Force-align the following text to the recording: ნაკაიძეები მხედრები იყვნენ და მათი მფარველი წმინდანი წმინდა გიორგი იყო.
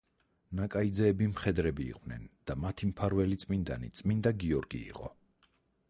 ნაკაიძეები 0.59 1.27
მხედრები 1.33 1.85
იყვნენ 1.95 2.25
და 2.51 2.57
მათი 2.65 2.91
მფარველი 2.93 3.41
წმინდანი 3.45 3.95
წმინდა 4.01 4.37
გიორგი 4.47 4.83
იყო. 4.93 5.17